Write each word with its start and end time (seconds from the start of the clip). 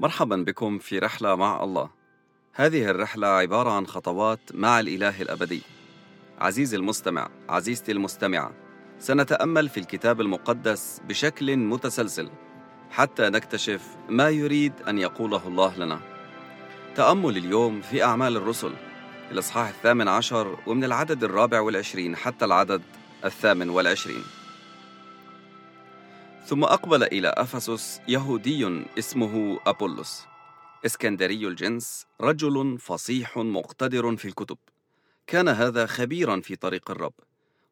مرحبا 0.00 0.36
بكم 0.36 0.78
في 0.78 0.98
رحلة 0.98 1.34
مع 1.34 1.64
الله. 1.64 1.90
هذه 2.54 2.90
الرحلة 2.90 3.26
عبارة 3.26 3.70
عن 3.70 3.86
خطوات 3.86 4.40
مع 4.54 4.80
الإله 4.80 5.22
الأبدي. 5.22 5.62
عزيزي 6.38 6.76
المستمع، 6.76 7.28
عزيزتي 7.48 7.92
المستمعة، 7.92 8.52
سنتأمل 8.98 9.68
في 9.68 9.80
الكتاب 9.80 10.20
المقدس 10.20 11.00
بشكل 11.08 11.56
متسلسل 11.56 12.30
حتى 12.90 13.28
نكتشف 13.28 13.96
ما 14.08 14.28
يريد 14.28 14.72
أن 14.88 14.98
يقوله 14.98 15.48
الله 15.48 15.76
لنا. 15.76 16.00
تأمل 16.96 17.36
اليوم 17.36 17.80
في 17.80 18.04
أعمال 18.04 18.36
الرسل 18.36 18.72
الإصحاح 19.30 19.68
الثامن 19.68 20.08
عشر 20.08 20.58
ومن 20.66 20.84
العدد 20.84 21.24
الرابع 21.24 21.60
والعشرين 21.60 22.16
حتى 22.16 22.44
العدد 22.44 22.82
الثامن 23.24 23.68
والعشرين. 23.70 24.22
ثم 26.48 26.64
أقبل 26.64 27.02
إلى 27.02 27.28
أفسس 27.36 28.00
يهودي 28.08 28.84
اسمه 28.98 29.60
أبولس. 29.66 30.26
إسكندري 30.86 31.46
الجنس 31.46 32.06
رجل 32.20 32.78
فصيح 32.78 33.38
مقتدر 33.38 34.16
في 34.16 34.28
الكتب. 34.28 34.58
كان 35.26 35.48
هذا 35.48 35.86
خبيرا 35.86 36.40
في 36.40 36.56
طريق 36.56 36.90
الرب 36.90 37.12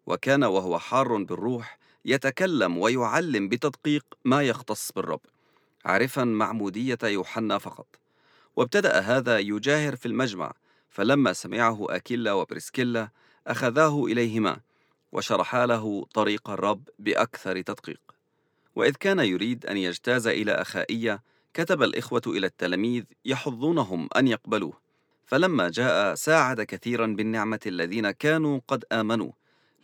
وكان 0.07 0.45
وهو 0.45 0.79
حار 0.79 1.17
بالروح 1.23 1.79
يتكلم 2.05 2.79
ويعلم 2.79 3.48
بتدقيق 3.48 4.05
ما 4.25 4.43
يختص 4.43 4.93
بالرب 4.93 5.20
عارفا 5.84 6.25
معمودية 6.25 6.98
يوحنا 7.05 7.59
فقط. 7.59 7.87
وابتدأ 8.56 9.01
هذا 9.01 9.39
يجاهر 9.39 9.97
في 9.97 10.06
المجمع 10.06 10.53
فلما 10.91 11.33
سمعه 11.33 11.87
أكيلا 11.91 12.33
وبرسكيلا 12.33 13.09
أخذاه 13.47 14.05
إليهما 14.05 14.61
وشرحا 15.12 15.67
له 15.67 16.06
طريق 16.15 16.50
الرب 16.50 16.89
بأكثر 16.98 17.61
تدقيق. 17.61 18.16
وإذ 18.77 18.92
كان 18.92 19.19
يريد 19.19 19.66
أن 19.66 19.77
يجتاز 19.77 20.27
إلى 20.27 20.52
أخائية 20.52 21.22
كتب 21.55 21.82
الإخوة 21.82 22.22
إلى 22.27 22.46
التلاميذ 22.46 23.05
يحضونهم 23.24 24.08
أن 24.16 24.28
يقبلوه. 24.28 24.80
فلما 25.27 25.69
جاء 25.69 26.14
ساعد 26.14 26.60
كثيرا 26.60 27.06
بالنعمة 27.06 27.60
الذين 27.66 28.10
كانوا 28.10 28.60
قد 28.69 28.84
آمنوا 28.92 29.32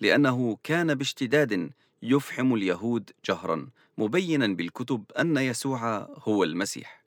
لأنه 0.00 0.58
كان 0.64 0.94
باشتداد 0.94 1.70
يفحم 2.02 2.54
اليهود 2.54 3.10
جهرا 3.28 3.68
مبينا 3.98 4.46
بالكتب 4.46 5.04
أن 5.18 5.36
يسوع 5.36 6.08
هو 6.22 6.44
المسيح. 6.44 7.02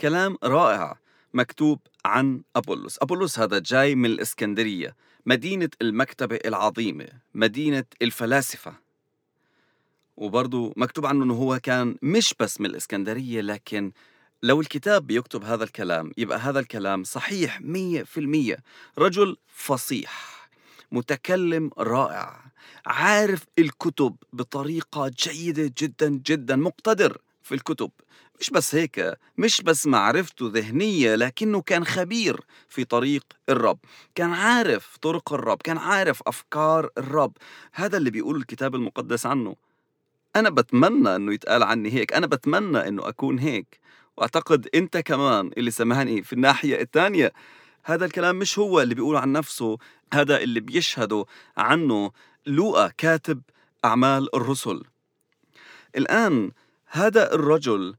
كلام 0.00 0.36
رائع 0.44 0.98
مكتوب 1.34 1.80
عن 2.04 2.42
أبولس. 2.56 2.98
أبولس 3.02 3.38
هذا 3.38 3.58
جاي 3.58 3.94
من 3.94 4.06
الإسكندرية 4.06 4.96
مدينة 5.26 5.70
المكتبة 5.82 6.38
العظيمة 6.44 7.08
مدينة 7.34 7.84
الفلاسفة. 8.02 8.85
وبرضه 10.16 10.72
مكتوب 10.76 11.06
عنه 11.06 11.24
إنه 11.24 11.34
هو 11.34 11.58
كان 11.62 11.96
مش 12.02 12.34
بس 12.40 12.60
من 12.60 12.66
الإسكندرية 12.66 13.40
لكن 13.40 13.92
لو 14.42 14.60
الكتاب 14.60 15.06
بيكتب 15.06 15.44
هذا 15.44 15.64
الكلام 15.64 16.12
يبقى 16.18 16.38
هذا 16.38 16.60
الكلام 16.60 17.04
صحيح 17.04 17.60
مية 17.60 18.02
في 18.02 18.20
المية. 18.20 18.56
رجل 18.98 19.36
فصيح 19.46 20.36
متكلم 20.92 21.70
رائع 21.78 22.40
عارف 22.86 23.44
الكتب 23.58 24.16
بطريقة 24.32 25.10
جيدة 25.18 25.72
جدا 25.78 26.08
جدا 26.08 26.56
مقتدر 26.56 27.18
في 27.42 27.54
الكتب. 27.54 27.90
مش 28.40 28.50
بس 28.50 28.74
هيك 28.74 29.14
مش 29.38 29.62
بس 29.62 29.86
معرفته 29.86 30.50
ذهنية 30.54 31.14
لكنه 31.14 31.60
كان 31.62 31.84
خبير 31.84 32.40
في 32.68 32.84
طريق 32.84 33.24
الرب. 33.48 33.78
كان 34.14 34.32
عارف 34.32 34.96
طرق 35.02 35.32
الرب 35.32 35.62
كان 35.62 35.78
عارف 35.78 36.22
أفكار 36.26 36.90
الرب. 36.98 37.32
هذا 37.72 37.96
اللي 37.96 38.10
بيقول 38.10 38.36
الكتاب 38.36 38.74
المقدس 38.74 39.26
عنه. 39.26 39.56
أنا 40.36 40.50
بتمنى 40.50 41.16
إنه 41.16 41.34
يتقال 41.34 41.62
عني 41.62 41.92
هيك 41.92 42.12
أنا 42.12 42.26
بتمنى 42.26 42.88
إنه 42.88 43.08
أكون 43.08 43.38
هيك. 43.38 43.80
وأعتقد 44.16 44.68
أنت 44.74 44.96
كمان 44.96 45.50
اللي 45.58 45.70
سمعني 45.70 46.22
في 46.22 46.32
الناحية 46.32 46.80
الثانية 46.80 47.32
هذا 47.84 48.04
الكلام 48.04 48.36
مش 48.38 48.58
هو 48.58 48.80
اللي 48.80 48.94
بيقوله 48.94 49.20
عن 49.20 49.32
نفسه 49.32 49.78
هذا 50.12 50.40
اللي 50.40 50.60
بيشهده 50.60 51.24
عنه 51.56 52.10
لوقا 52.46 52.88
كاتب 52.98 53.42
أعمال 53.84 54.36
الرسل. 54.36 54.82
الآن 55.96 56.50
هذا 56.86 57.34
الرجل 57.34 57.94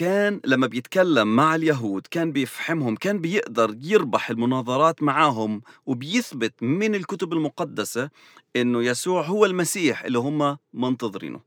كان 0.00 0.40
لما 0.44 0.66
بيتكلم 0.66 1.36
مع 1.36 1.54
اليهود 1.54 2.06
كان 2.10 2.32
بيفهمهم 2.32 2.96
كان 2.96 3.18
بيقدر 3.20 3.76
يربح 3.82 4.30
المناظرات 4.30 5.02
معهم 5.02 5.62
وبيثبت 5.86 6.62
من 6.62 6.94
الكتب 6.94 7.32
المقدسة 7.32 8.10
إنه 8.56 8.82
يسوع 8.82 9.22
هو 9.22 9.44
المسيح 9.44 10.04
اللي 10.04 10.18
هم 10.18 10.58
منتظرينه. 10.74 11.40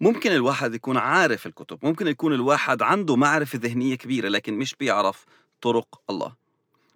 ممكن 0.00 0.32
الواحد 0.32 0.74
يكون 0.74 0.96
عارف 0.96 1.46
الكتب 1.46 1.78
ممكن 1.82 2.06
يكون 2.06 2.32
الواحد 2.32 2.82
عنده 2.82 3.16
معرفة 3.16 3.58
ذهنية 3.62 3.94
كبيرة 3.94 4.28
لكن 4.28 4.54
مش 4.54 4.74
بيعرف 4.74 5.24
طرق 5.60 6.00
الله. 6.10 6.34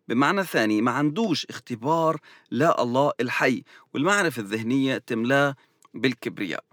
بمعنى 0.09 0.45
ثاني 0.45 0.83
ما 0.83 0.91
عندوش 0.91 1.47
اختبار 1.47 2.21
لا 2.51 2.83
الله 2.83 3.13
الحي 3.21 3.63
والمعرفة 3.95 4.43
الذهنية 4.43 4.99
تملاه 4.99 5.57
بالكبرياء. 5.95 6.65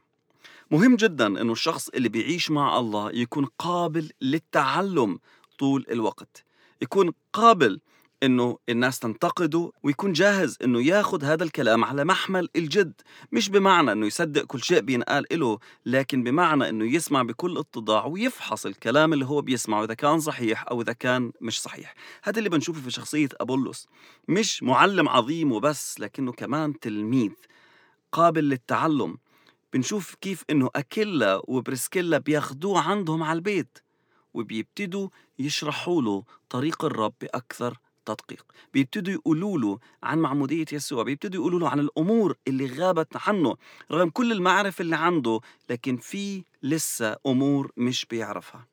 مهم 0.72 0.96
جدا 0.96 1.28
إنه 1.28 1.52
الشخص 1.52 1.90
اللي 1.90 2.10
بيعيش 2.10 2.52
مع 2.52 2.80
الله 2.80 3.12
يكون 3.12 3.46
قابل 3.46 4.10
للتعلم 4.22 5.20
طول 5.60 5.86
الوقت. 5.92 6.46
يكون 6.82 7.12
قابل 7.34 7.80
إنه 8.24 8.58
الناس 8.70 9.00
تنتقده 9.00 9.72
ويكون 9.84 10.14
جاهز 10.14 10.58
إنه 10.64 10.82
ياخذ 10.86 11.24
هذا 11.24 11.44
الكلام 11.44 11.84
على 11.86 12.06
محمل 12.06 12.50
الجد. 12.56 12.94
مش 13.32 13.50
بمعنى 13.50 13.92
إنه 13.92 14.06
يصدق 14.08 14.44
كل 14.46 14.62
شيء 14.62 14.80
بينقال 14.80 15.26
له 15.32 15.60
لكن 15.86 16.24
بمعنى 16.24 16.70
إنه 16.70 16.86
يسمع 16.96 17.22
بكل 17.24 17.58
اتضاع 17.58 18.06
ويفحص 18.06 18.66
الكلام 18.66 19.14
اللي 19.14 19.26
هو 19.26 19.42
بيسمعه 19.42 19.84
إذا 19.84 19.94
كان 19.94 20.20
صحيح 20.20 20.66
أو 20.72 20.82
إذا 20.82 20.94
كان 20.94 21.32
مش 21.42 21.62
صحيح. 21.62 21.96
هذا 22.24 22.38
اللي 22.40 22.50
بنشوفه 22.50 22.82
في 22.82 22.92
شخصية 22.92 23.30
ابولس 23.42 23.88
مش 24.28 24.64
معلم 24.64 25.10
عظيم 25.10 25.52
وبس 25.52 26.00
لكنه 26.00 26.32
كمان 26.32 26.80
تلميذ 26.80 27.32
قابل 28.12 28.44
للتعلم. 28.50 29.18
بنشوف 29.74 30.16
كيف 30.22 30.44
إنه 30.50 30.70
أكيلا 30.76 31.42
وبرسكيلا 31.44 32.18
بياخدوه 32.18 32.80
عندهم 32.82 33.24
على 33.24 33.38
البيت 33.38 33.78
وبيبتدوا 34.34 35.10
يشرحوا 35.40 36.02
له 36.02 36.24
طريق 36.50 36.86
الرب 36.86 37.14
بأكثر 37.22 37.78
تدقيق. 38.06 38.46
بيبتدوا 38.74 39.14
يقولوا 39.14 39.58
له 39.58 39.80
عن 40.04 40.20
معمودية 40.20 40.66
يسوع 40.72 41.04
بيبتدوا 41.04 41.42
يقولوا 41.42 41.60
له 41.60 41.70
عن 41.70 41.80
الأمور 41.80 42.38
اللي 42.48 42.66
غابت 42.66 43.18
عنه 43.28 43.56
رغم 43.92 44.10
كل 44.10 44.32
المعرفة 44.32 44.82
اللي 44.82 44.96
عنده 44.96 45.40
لكن 45.70 45.98
في 45.98 46.44
لسه 46.64 47.16
أمور 47.28 47.72
مش 47.78 48.06
بيعرفها. 48.06 48.68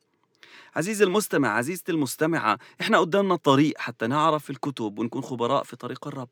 عزيزي 0.75 1.03
المستمع 1.05 1.49
عزيزتي 1.49 1.91
المستمعة 1.91 2.59
إحنا 2.81 2.99
قدامنا 2.99 3.35
طريق 3.35 3.77
حتى 3.77 4.07
نعرف 4.07 4.49
الكتب 4.49 4.99
ونكون 4.99 5.21
خبراء 5.21 5.63
في 5.63 5.75
طريق 5.75 6.07
الرب. 6.07 6.29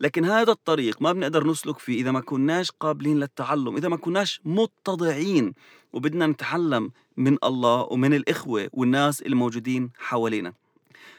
لكن 0.00 0.24
هذا 0.24 0.52
الطريق 0.52 1.02
ما 1.02 1.12
بنقدر 1.12 1.46
نسلك 1.46 1.78
فيه 1.78 2.00
إذا 2.00 2.10
ما 2.10 2.20
كناش 2.20 2.70
قابلين 2.70 3.20
للتعلم 3.20 3.76
إذا 3.76 3.88
ما 3.88 3.96
كناش 3.96 4.40
متضعين 4.44 5.54
وبدنا 5.92 6.26
نتعلم 6.26 6.90
من 7.16 7.38
الله 7.44 7.82
ومن 7.90 8.14
الإخوة 8.14 8.68
والناس 8.72 9.22
الموجودين 9.22 9.90
حوالينا. 9.98 10.52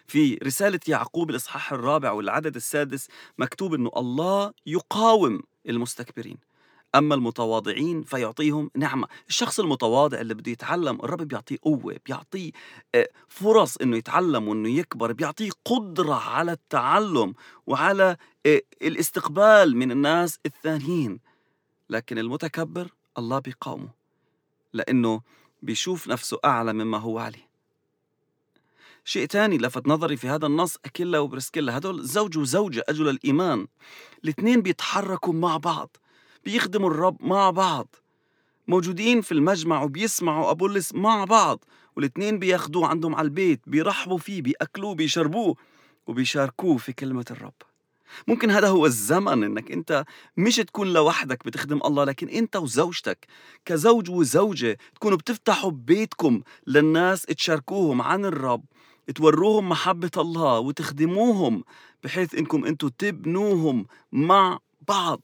في 0.08 0.40
رسالة 0.44 0.80
يعقوب 0.88 1.30
الإصحاح 1.30 1.74
الرابع 1.74 2.12
والعدد 2.12 2.56
السادس 2.56 3.08
مكتوب 3.38 3.74
أنه 3.74 3.92
الله 3.98 4.54
يقاوم 4.66 5.42
المستكبرين. 5.70 6.38
أما 6.96 7.16
المتواضعين 7.16 8.04
فيعطيهم 8.04 8.72
نعمة. 8.76 9.08
الشخص 9.30 9.60
المتواضع 9.60 10.22
اللي 10.22 10.34
بده 10.34 10.52
يتعلم 10.52 11.00
الرب 11.04 11.22
بيعطيه 11.22 11.58
قوة 11.62 11.96
بيعطيه 12.06 12.52
آه، 12.96 13.10
فرص 13.28 13.78
إنه 13.78 13.98
يتعلم 13.98 14.48
وإنه 14.48 14.70
يكبر 14.70 15.12
بيعطيه 15.12 15.50
قدرة 15.66 16.14
على 16.14 16.52
التعلم 16.52 17.34
وعلى 17.68 18.18
آه، 18.46 18.62
الاستقبال 18.82 19.78
من 19.78 19.92
الناس 19.92 20.40
الثانيين. 20.46 21.20
لكن 21.90 22.18
المتكبر 22.18 22.88
الله 23.18 23.40
بيقاومه 23.40 23.90
لأنه 24.74 25.22
بيشوف 25.62 26.08
نفسه 26.08 26.40
أعلى 26.46 26.74
مما 26.74 26.98
هو 26.98 27.20
عليه. 27.20 27.54
شيء 29.06 29.26
تاني 29.26 29.58
لفت 29.58 29.88
نظري 29.88 30.18
في 30.18 30.28
هذا 30.28 30.46
النص 30.46 30.78
أكيلا 30.86 31.20
وبرسكيلا 31.20 31.78
هدول 31.78 32.04
زوج 32.04 32.38
وزوجة 32.38 32.84
أجل 32.90 33.10
الإيمان. 33.10 33.68
الاثنين 34.24 34.62
بيتحركوا 34.62 35.34
مع 35.34 35.58
بعض. 35.58 35.98
بيخدموا 36.46 36.90
الرب 36.90 37.18
مع 37.20 37.50
بعض. 37.50 37.96
موجودين 38.68 39.22
في 39.22 39.32
المجمع 39.32 39.84
وبيسمعوا 39.84 40.52
أبولس 40.52 40.94
مع 40.94 41.26
بعض 41.26 41.66
والاثنين 41.96 42.40
بياخدوه 42.40 42.88
عندهم 42.88 43.16
على 43.16 43.26
البيت 43.26 43.62
بيرحبوا 43.68 44.18
فيه 44.18 44.42
بيأكلوه 44.42 44.96
بيشربوه 44.96 45.56
وبيشاركوه 46.08 46.78
في 46.78 46.94
كلمة 46.94 47.26
الرب. 47.32 47.54
ممكن 48.28 48.52
هذا 48.52 48.68
هو 48.68 48.86
الزمن 48.86 49.44
إنك 49.44 49.72
أنت 49.72 50.06
مش 50.38 50.56
تكون 50.56 50.94
لوحدك 50.94 51.46
بتخدم 51.46 51.80
الله 51.86 52.04
لكن 52.04 52.30
أنت 52.30 52.56
وزوجتك 52.56 53.28
كزوج 53.66 54.10
وزوجة 54.10 54.78
تكونوا 54.96 55.18
بتفتحوا 55.18 55.72
بيتكم 55.72 56.42
للناس 56.68 57.22
تشاركوهم 57.22 58.02
عن 58.02 58.26
الرب 58.26 58.66
توروهم 59.16 59.70
محبة 59.70 60.12
الله 60.18 60.60
وتخدموهم 60.60 61.64
بحيث 62.04 62.36
إنكم 62.36 62.66
أنتم 62.66 62.88
تبنوهم 62.88 63.86
مع 64.12 64.60
بعض. 64.88 65.22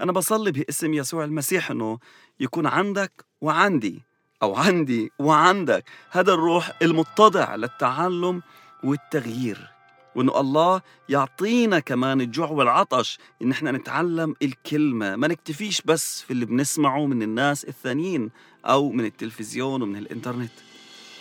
أنا 0.00 0.12
بصلي 0.12 0.52
باسم 0.52 0.94
يسوع 0.94 1.24
المسيح 1.24 1.70
إنه 1.70 1.98
يكون 2.40 2.66
عندك 2.66 3.24
وعندي 3.40 4.02
أو 4.42 4.56
عندي 4.56 5.12
وعندك. 5.18 5.84
هذا 6.10 6.32
الروح 6.32 6.72
المتضع 6.82 7.54
للتعلم 7.54 8.42
والتغيير 8.84 9.70
وإنه 10.14 10.40
الله 10.40 10.82
يعطينا 11.08 11.78
كمان 11.78 12.20
الجوع 12.20 12.50
والعطش 12.50 13.18
إن 13.42 13.50
إحنا 13.50 13.72
نتعلم 13.72 14.34
الكلمة. 14.42 15.16
ما 15.16 15.28
نكتفيش 15.28 15.82
بس 15.82 16.22
في 16.22 16.30
اللي 16.30 16.44
بنسمعه 16.46 17.06
من 17.06 17.22
الناس 17.22 17.64
الثانيين 17.64 18.30
أو 18.66 18.90
من 18.90 19.04
التلفزيون 19.04 19.82
ومن 19.82 19.96
الإنترنت. 19.96 20.52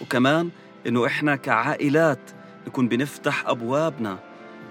وكمان 0.02 0.50
إنه 0.88 1.06
إحنا 1.06 1.36
كعائلات 1.36 2.32
نكون 2.68 2.88
بنفتح 2.88 3.48
أبوابنا 3.48 4.20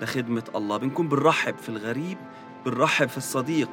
لخدمة 0.03 0.45
الله 0.55 0.77
بنكون 0.77 1.09
بنرحب 1.09 1.57
في 1.59 1.69
الغريب 1.69 2.19
بنرحب 2.67 3.09
في 3.09 3.17
الصديق 3.17 3.69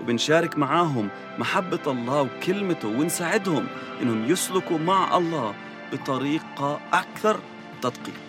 وبنشارك 0.00 0.58
معاهم 0.58 1.08
محبة 1.38 1.80
الله 1.86 2.22
وكلمته 2.22 2.88
ونساعدهم 2.88 3.66
إنهم 4.02 4.30
يسلكوا 4.30 4.78
مع 4.78 5.16
الله 5.16 5.54
بطريقة 5.92 6.80
أكثر 6.92 7.40
تدقيق. 7.82 8.20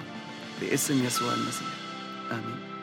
باسم 0.61 1.05
يسوع 1.05 1.33
المسيح. 1.33 1.67
آمين. 2.31 2.74